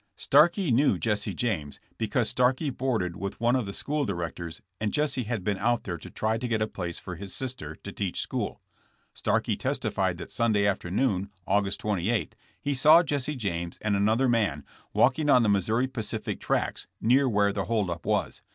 Starkey 0.15 0.71
knew 0.71 0.97
Jesse 0.97 1.35
James, 1.35 1.79
because 1.99 2.27
Starkey 2.27 2.71
boarded 2.71 3.15
with 3.15 3.39
one 3.39 3.55
of 3.55 3.67
the 3.67 3.71
school 3.71 4.03
directors 4.03 4.59
and 4.79 4.91
Jesse 4.91 5.25
had 5.25 5.43
been 5.43 5.59
out 5.59 5.83
there 5.83 5.99
to 5.99 6.09
try 6.09 6.39
to 6.39 6.47
get 6.47 6.59
a 6.59 6.65
place 6.65 6.97
for 6.97 7.17
his 7.17 7.35
sister 7.35 7.75
to 7.75 7.91
teach 7.91 8.19
school. 8.19 8.63
Starkey 9.13 9.55
testified 9.55 10.17
that 10.17 10.31
Sunday 10.31 10.65
afternoon, 10.65 11.29
August 11.45 11.81
28, 11.81 12.35
he 12.59 12.73
saw 12.73 13.03
Jesse 13.03 13.35
James 13.35 13.77
and 13.83 13.95
an 13.95 14.09
other 14.09 14.27
man 14.27 14.65
walking 14.91 15.29
on 15.29 15.43
the 15.43 15.49
Missouri 15.49 15.85
Pacific 15.85 16.39
tracks 16.39 16.87
near 16.99 17.29
where 17.29 17.53
the 17.53 17.65
hold 17.65 17.91
up 17.91 18.03
was. 18.03 18.41